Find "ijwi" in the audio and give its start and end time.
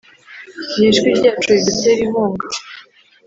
0.89-1.07